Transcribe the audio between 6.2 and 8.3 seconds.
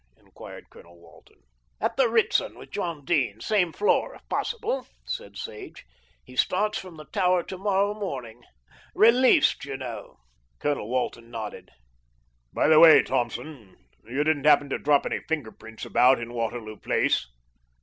"He starts from the Tower to morrow.